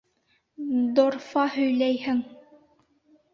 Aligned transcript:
Дорфа 0.99 1.43
һөйләйһең! 1.57 2.25